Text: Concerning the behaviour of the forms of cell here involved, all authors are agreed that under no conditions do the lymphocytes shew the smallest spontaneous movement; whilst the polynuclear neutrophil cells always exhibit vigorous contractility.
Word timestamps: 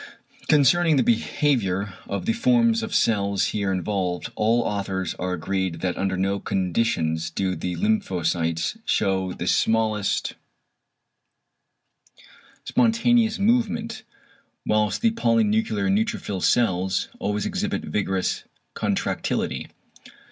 Concerning 0.47 0.95
the 0.95 1.03
behaviour 1.03 1.93
of 2.07 2.25
the 2.25 2.33
forms 2.33 2.81
of 2.81 2.91
cell 2.95 3.37
here 3.37 3.71
involved, 3.71 4.31
all 4.33 4.61
authors 4.61 5.13
are 5.19 5.33
agreed 5.33 5.81
that 5.81 5.95
under 5.95 6.17
no 6.17 6.39
conditions 6.39 7.29
do 7.29 7.55
the 7.55 7.75
lymphocytes 7.75 8.79
shew 8.83 9.35
the 9.35 9.45
smallest 9.45 10.33
spontaneous 12.63 13.37
movement; 13.37 14.01
whilst 14.65 15.01
the 15.01 15.11
polynuclear 15.11 15.87
neutrophil 15.87 16.41
cells 16.41 17.09
always 17.19 17.45
exhibit 17.45 17.83
vigorous 17.83 18.45
contractility. 18.73 19.67